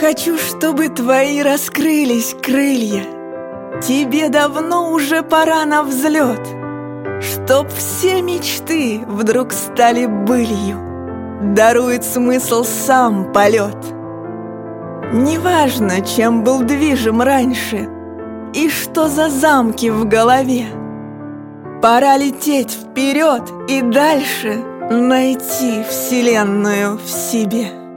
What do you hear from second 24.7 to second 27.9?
Найти вселенную в себе.